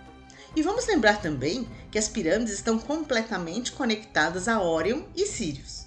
E 0.54 0.61
vamos 0.61 0.87
lembrar 0.87 1.23
também 1.23 1.66
que 1.90 1.97
as 1.99 2.06
pirâmides 2.06 2.52
estão 2.52 2.78
completamente 2.78 3.73
conectadas 3.73 4.47
a 4.47 4.61
Órion 4.61 5.04
e 5.16 5.25
Sirius. 5.25 5.87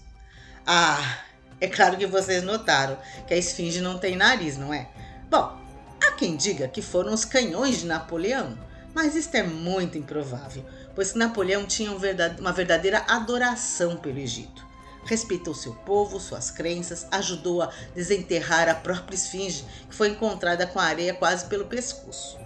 Ah, 0.66 1.20
é 1.62 1.68
claro 1.68 1.96
que 1.96 2.08
vocês 2.08 2.42
notaram 2.42 2.98
que 3.28 3.36
a 3.36 3.38
esfinge 3.38 3.82
não 3.82 4.00
tem 4.00 4.16
nariz, 4.16 4.58
não 4.58 4.74
é? 4.74 4.90
Bom, 5.30 5.62
há 6.04 6.12
quem 6.14 6.36
diga 6.36 6.68
que 6.68 6.82
foram 6.82 7.14
os 7.14 7.24
canhões 7.24 7.82
de 7.82 7.86
Napoleão, 7.86 8.58
mas 8.96 9.14
isto 9.16 9.36
é 9.36 9.44
muito 9.44 9.96
improvável, 9.96 10.66
pois 10.96 11.14
Napoleão 11.14 11.66
tinha 11.66 11.92
uma 11.92 12.54
verdadeira 12.54 13.06
adoração 13.08 13.98
pelo 13.98 14.18
Egito. 14.18 14.66
Respeitou 15.06 15.54
seu 15.54 15.74
povo, 15.74 16.20
suas 16.20 16.50
crenças, 16.50 17.06
ajudou 17.12 17.62
a 17.62 17.72
desenterrar 17.94 18.68
a 18.68 18.74
própria 18.74 19.16
esfinge, 19.16 19.64
que 19.88 19.94
foi 19.94 20.10
encontrada 20.10 20.66
com 20.66 20.80
a 20.80 20.86
areia 20.86 21.14
quase 21.14 21.46
pelo 21.46 21.66
pescoço. 21.66 22.40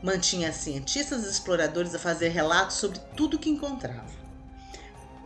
Mantinha 0.00 0.52
cientistas 0.52 1.24
e 1.24 1.30
exploradores 1.30 1.92
a 1.94 1.98
fazer 1.98 2.28
relatos 2.28 2.76
sobre 2.76 3.00
tudo 3.16 3.38
que 3.38 3.50
encontrava. 3.50 4.22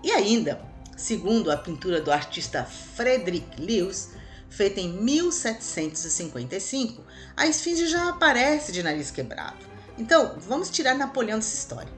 E 0.02 0.10
ainda, 0.12 0.60
segundo 0.96 1.50
a 1.50 1.56
pintura 1.56 2.00
do 2.00 2.12
artista 2.12 2.64
Frederick 2.64 3.60
Lewis, 3.60 4.10
feita 4.48 4.80
em 4.80 4.88
1755, 4.88 7.04
a 7.36 7.46
esfinge 7.46 7.86
já 7.88 8.08
aparece 8.08 8.72
de 8.72 8.82
nariz 8.82 9.10
quebrado. 9.10 9.66
Então, 9.98 10.36
vamos 10.38 10.70
tirar 10.70 10.94
Napoleão 10.94 11.38
dessa 11.38 11.54
história. 11.54 11.97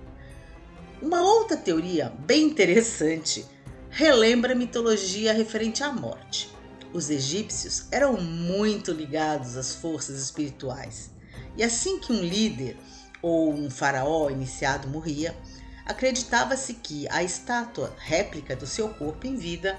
Uma 1.02 1.22
outra 1.22 1.56
teoria 1.56 2.12
bem 2.26 2.44
interessante 2.44 3.46
relembra 3.88 4.52
a 4.52 4.56
mitologia 4.56 5.32
referente 5.32 5.82
à 5.82 5.90
morte. 5.90 6.54
Os 6.92 7.08
egípcios 7.08 7.86
eram 7.90 8.20
muito 8.20 8.92
ligados 8.92 9.56
às 9.56 9.74
forças 9.74 10.20
espirituais. 10.20 11.10
E 11.56 11.64
assim 11.64 11.98
que 11.98 12.12
um 12.12 12.20
líder 12.20 12.76
ou 13.22 13.50
um 13.54 13.70
faraó 13.70 14.28
iniciado 14.28 14.88
morria, 14.88 15.34
acreditava-se 15.86 16.74
que 16.74 17.08
a 17.08 17.22
estátua 17.22 17.94
réplica 17.98 18.54
do 18.54 18.66
seu 18.66 18.90
corpo 18.90 19.26
em 19.26 19.36
vida 19.36 19.78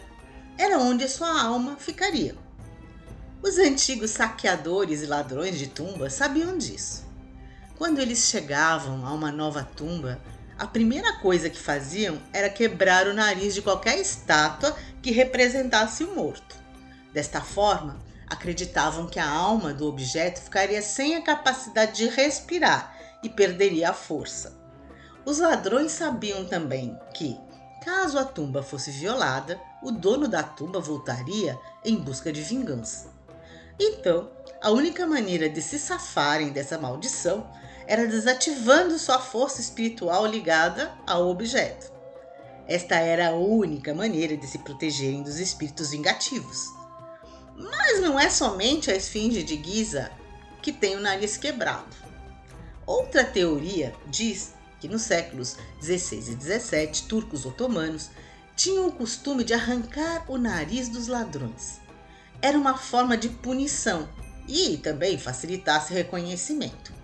era 0.58 0.80
onde 0.80 1.04
a 1.04 1.10
sua 1.10 1.40
alma 1.40 1.78
ficaria. 1.78 2.36
Os 3.44 3.60
antigos 3.60 4.10
saqueadores 4.10 5.04
e 5.04 5.06
ladrões 5.06 5.60
de 5.60 5.68
tumbas 5.68 6.14
sabiam 6.14 6.58
disso. 6.58 7.06
Quando 7.78 8.00
eles 8.00 8.28
chegavam 8.28 9.06
a 9.06 9.14
uma 9.14 9.32
nova 9.32 9.64
tumba, 9.64 10.20
a 10.62 10.68
primeira 10.68 11.14
coisa 11.14 11.50
que 11.50 11.58
faziam 11.58 12.22
era 12.32 12.48
quebrar 12.48 13.08
o 13.08 13.16
nariz 13.16 13.56
de 13.56 13.64
qualquer 13.64 13.98
estátua 13.98 14.78
que 15.02 15.10
representasse 15.10 16.04
o 16.04 16.14
morto. 16.14 16.56
Desta 17.12 17.42
forma, 17.42 17.98
acreditavam 18.28 19.08
que 19.08 19.20
a 19.20 19.28
alma 19.28 19.74
do 19.74 19.88
objeto 19.88 20.40
ficaria 20.40 20.80
sem 20.84 21.16
a 21.16 21.24
capacidade 21.24 21.94
de 21.94 22.08
respirar 22.08 22.96
e 23.24 23.28
perderia 23.28 23.90
a 23.90 23.94
força. 23.94 24.56
Os 25.26 25.40
ladrões 25.40 25.94
sabiam 25.94 26.46
também 26.46 26.96
que, 27.12 27.36
caso 27.84 28.20
a 28.20 28.24
tumba 28.24 28.62
fosse 28.62 28.92
violada, 28.92 29.60
o 29.82 29.90
dono 29.92 30.28
da 30.28 30.44
tumba 30.44 30.80
voltaria 30.80 31.58
em 31.84 31.96
busca 31.96 32.32
de 32.32 32.44
vingança. 32.44 33.10
Então, 33.80 34.30
a 34.62 34.70
única 34.70 35.08
maneira 35.08 35.50
de 35.50 35.60
se 35.60 35.80
safarem 35.80 36.50
dessa 36.50 36.78
maldição 36.78 37.50
era 37.88 38.08
desativando 38.08 38.98
sua 38.98 39.20
força 39.20 39.62
espiritual 39.62 40.26
ligada 40.26 40.92
ao 41.06 41.28
objeto. 41.28 41.92
Esta 42.68 42.96
era 42.96 43.30
a 43.30 43.36
única 43.36 43.94
maneira 43.94 44.38
de 44.38 44.48
se 44.48 44.60
protegerem 44.60 45.24
dos 45.24 45.40
espíritos 45.40 45.92
vingativos. 45.92 46.68
Mas 47.56 48.00
não 48.00 48.20
é 48.20 48.30
somente 48.30 48.90
a 48.90 48.96
esfinge 48.96 49.44
de 49.44 49.62
Giza 49.62 50.12
que 50.62 50.72
tem 50.72 50.96
o 50.96 51.02
nariz 51.02 51.38
quebrado. 51.38 51.96
Outra 52.86 53.24
teoria 53.24 53.94
diz 54.08 54.54
que 54.80 54.88
nos 54.88 55.04
séculos 55.04 55.58
16 55.80 56.30
e 56.30 56.36
17, 56.36 57.04
turcos 57.08 57.46
otomanos 57.46 58.10
tinham 58.56 58.88
o 58.88 58.92
costume 58.92 59.44
de 59.44 59.54
arrancar 59.54 60.26
o 60.28 60.38
nariz 60.38 60.88
dos 60.90 61.08
ladrões. 61.08 61.80
Era 62.42 62.58
uma 62.58 62.78
forma 62.78 63.18
de 63.18 63.30
punição 63.30 64.08
e 64.48 64.78
também 64.78 65.18
facilitasse 65.18 65.94
reconhecimento. 65.94 67.01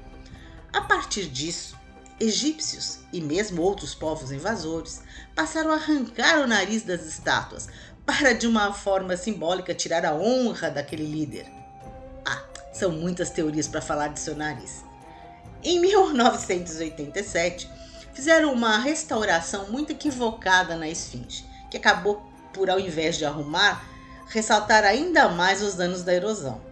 A 0.77 0.81
partir 0.81 1.25
disso, 1.25 1.75
egípcios 2.19 2.99
e 3.11 3.19
mesmo 3.19 3.63
outros 3.63 3.95
povos 3.95 4.31
invasores 4.31 5.01
passaram 5.33 5.71
a 5.71 5.73
arrancar 5.73 6.37
o 6.39 6.45
nariz 6.45 6.83
das 6.83 7.03
estátuas 7.03 7.67
para, 8.05 8.33
de 8.33 8.45
uma 8.45 8.71
forma 8.71 9.17
simbólica, 9.17 9.73
tirar 9.73 10.05
a 10.05 10.13
honra 10.13 10.69
daquele 10.69 11.03
líder. 11.03 11.47
Ah, 12.23 12.43
são 12.71 12.91
muitas 12.91 13.31
teorias 13.31 13.67
para 13.67 13.81
falar 13.81 14.09
de 14.09 14.19
seu 14.19 14.35
nariz. 14.35 14.85
Em 15.63 15.79
1987, 15.79 17.67
fizeram 18.13 18.53
uma 18.53 18.77
restauração 18.77 19.71
muito 19.71 19.93
equivocada 19.93 20.75
na 20.75 20.87
esfinge, 20.87 21.43
que 21.71 21.77
acabou 21.77 22.21
por, 22.53 22.69
ao 22.69 22.79
invés 22.79 23.17
de 23.17 23.25
arrumar, 23.25 23.83
ressaltar 24.27 24.83
ainda 24.83 25.27
mais 25.27 25.63
os 25.63 25.73
danos 25.73 26.03
da 26.03 26.13
erosão. 26.13 26.66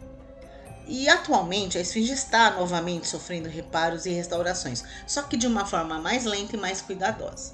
E 0.87 1.09
atualmente 1.09 1.77
a 1.77 1.81
esfinge 1.81 2.13
está 2.13 2.51
novamente 2.51 3.07
sofrendo 3.07 3.49
reparos 3.49 4.05
e 4.05 4.11
restaurações, 4.11 4.83
só 5.07 5.23
que 5.23 5.35
de 5.35 5.47
uma 5.47 5.65
forma 5.65 5.99
mais 5.99 6.25
lenta 6.25 6.55
e 6.55 6.59
mais 6.59 6.81
cuidadosa. 6.81 7.53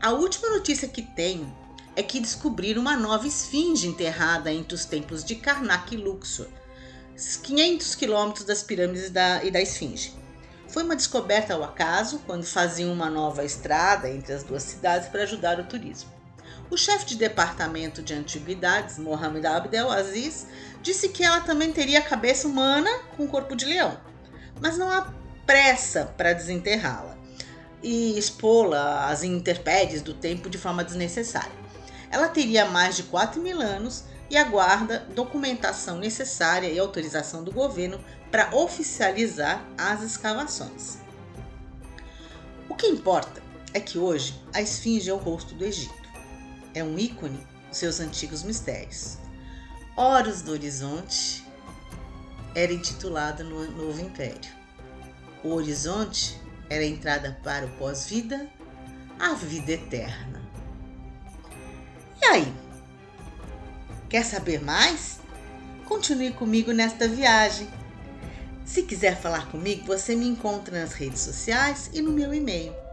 A 0.00 0.10
última 0.10 0.50
notícia 0.50 0.86
que 0.86 1.00
tenho 1.00 1.50
é 1.96 2.02
que 2.02 2.20
descobriram 2.20 2.82
uma 2.82 2.96
nova 2.96 3.26
esfinge 3.26 3.86
enterrada 3.86 4.52
entre 4.52 4.74
os 4.74 4.84
templos 4.84 5.24
de 5.24 5.36
Karnak 5.36 5.94
e 5.94 5.96
Luxor, 5.96 6.48
500 7.42 7.94
quilômetros 7.94 8.44
das 8.44 8.62
pirâmides 8.62 9.10
da, 9.10 9.42
e 9.44 9.50
da 9.50 9.60
esfinge. 9.60 10.12
Foi 10.68 10.82
uma 10.82 10.96
descoberta 10.96 11.54
ao 11.54 11.62
acaso 11.62 12.18
quando 12.26 12.44
faziam 12.44 12.92
uma 12.92 13.08
nova 13.08 13.44
estrada 13.44 14.10
entre 14.10 14.32
as 14.32 14.42
duas 14.42 14.64
cidades 14.64 15.08
para 15.08 15.22
ajudar 15.22 15.60
o 15.60 15.64
turismo. 15.64 16.13
O 16.74 16.76
chefe 16.76 17.04
de 17.04 17.14
departamento 17.14 18.02
de 18.02 18.12
antiguidades, 18.14 18.98
Mohamed 18.98 19.46
Abdel 19.46 19.92
Aziz, 19.92 20.44
disse 20.82 21.10
que 21.10 21.22
ela 21.22 21.40
também 21.40 21.70
teria 21.70 22.02
cabeça 22.02 22.48
humana 22.48 22.90
com 23.16 23.28
corpo 23.28 23.54
de 23.54 23.64
leão, 23.64 23.96
mas 24.60 24.76
não 24.76 24.90
há 24.90 25.08
pressa 25.46 26.12
para 26.16 26.32
desenterrá-la 26.32 27.16
e 27.80 28.18
expô-la 28.18 29.08
às 29.08 29.22
intempéries 29.22 30.02
do 30.02 30.14
tempo 30.14 30.50
de 30.50 30.58
forma 30.58 30.82
desnecessária. 30.82 31.52
Ela 32.10 32.26
teria 32.26 32.64
mais 32.64 32.96
de 32.96 33.04
4 33.04 33.40
mil 33.40 33.60
anos 33.60 34.02
e 34.28 34.36
aguarda 34.36 35.06
documentação 35.14 35.96
necessária 35.98 36.66
e 36.66 36.76
autorização 36.76 37.44
do 37.44 37.52
governo 37.52 38.00
para 38.32 38.52
oficializar 38.52 39.64
as 39.78 40.02
escavações. 40.02 40.98
O 42.68 42.74
que 42.74 42.88
importa 42.88 43.40
é 43.72 43.78
que 43.78 43.96
hoje 43.96 44.42
a 44.52 44.60
esfinge 44.60 45.08
é 45.08 45.14
o 45.14 45.18
rosto 45.18 45.54
do 45.54 45.64
Egito 45.64 46.03
é 46.74 46.82
um 46.82 46.98
ícone 46.98 47.40
dos 47.68 47.78
seus 47.78 48.00
antigos 48.00 48.42
mistérios. 48.42 49.16
Horus 49.96 50.42
do 50.42 50.52
Horizonte 50.52 51.46
era 52.54 52.72
intitulado 52.72 53.44
no 53.44 53.70
Novo 53.70 54.00
Império. 54.00 54.52
O 55.42 55.50
horizonte 55.50 56.40
era 56.68 56.82
a 56.82 56.86
entrada 56.86 57.38
para 57.44 57.66
o 57.66 57.70
pós-vida, 57.76 58.48
a 59.18 59.34
vida 59.34 59.72
eterna. 59.72 60.42
E 62.20 62.24
aí? 62.24 62.54
Quer 64.08 64.24
saber 64.24 64.62
mais? 64.62 65.20
Continue 65.84 66.32
comigo 66.32 66.72
nesta 66.72 67.06
viagem. 67.06 67.68
Se 68.64 68.82
quiser 68.82 69.20
falar 69.20 69.50
comigo, 69.50 69.86
você 69.86 70.16
me 70.16 70.26
encontra 70.26 70.80
nas 70.80 70.94
redes 70.94 71.20
sociais 71.20 71.90
e 71.92 72.00
no 72.00 72.10
meu 72.10 72.32
e-mail 72.32 72.83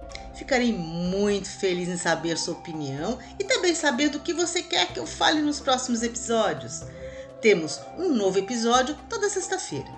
Ficarei 0.42 0.74
muito 0.74 1.48
feliz 1.48 1.88
em 1.88 1.98
saber 1.98 2.36
sua 2.36 2.56
opinião 2.56 3.20
e 3.38 3.44
também 3.44 3.76
saber 3.76 4.10
do 4.10 4.20
que 4.20 4.34
você 4.34 4.64
quer 4.64 4.92
que 4.92 5.00
eu 5.00 5.06
fale 5.06 5.40
nos 5.40 5.60
próximos 5.60 6.02
episódios. 6.02 6.82
Temos 7.40 7.80
um 7.96 8.10
novo 8.10 8.40
episódio 8.40 8.98
toda 9.08 9.30
sexta-feira. 9.30 9.92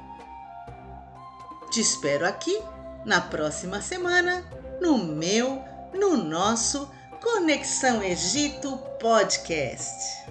Te 1.71 1.79
espero 1.79 2.27
aqui 2.27 2.61
na 3.05 3.21
próxima 3.21 3.81
semana 3.81 4.43
no 4.81 4.97
meu, 4.97 5.63
no 5.93 6.17
nosso 6.17 6.91
Conexão 7.21 8.03
Egito 8.03 8.77
Podcast. 8.99 10.25